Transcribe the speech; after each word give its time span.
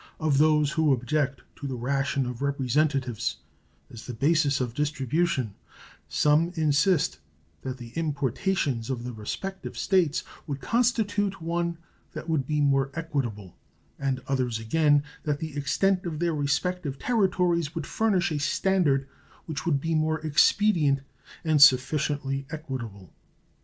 Of 0.19 0.39
those 0.39 0.71
who 0.71 0.93
object 0.93 1.43
to 1.57 1.67
the 1.67 1.75
ration 1.75 2.25
of 2.25 2.41
representatives 2.41 3.37
as 3.91 4.07
the 4.07 4.15
basis 4.15 4.59
of 4.59 4.73
distribution, 4.73 5.53
some 6.09 6.51
insist 6.55 7.19
that 7.61 7.77
the 7.77 7.89
importations 7.95 8.89
of 8.89 9.03
the 9.03 9.13
respective 9.13 9.77
States 9.77 10.23
would 10.47 10.59
constitute 10.59 11.39
one 11.39 11.77
that 12.13 12.27
would 12.27 12.47
be 12.47 12.61
more 12.61 12.89
equitable; 12.95 13.55
and 13.99 14.21
others 14.27 14.57
again, 14.57 15.03
that 15.21 15.37
the 15.37 15.55
extent 15.55 16.07
of 16.07 16.17
their 16.17 16.33
respective 16.33 16.97
territories 16.97 17.75
would 17.75 17.85
furnish 17.85 18.31
a 18.31 18.39
standard 18.39 19.07
which 19.45 19.67
would 19.67 19.79
be 19.79 19.93
more 19.93 20.19
expedient 20.21 21.01
and 21.43 21.61
sufficiently 21.61 22.47
equitable. 22.49 23.13